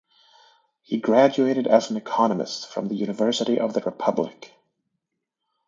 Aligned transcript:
He 0.81 0.99
graduated 0.99 1.67
as 1.67 1.91
an 1.91 1.95
economist 1.97 2.67
from 2.67 2.87
the 2.87 2.95
University 2.95 3.59
of 3.59 3.75
the 3.75 3.81
Republic. 3.81 4.51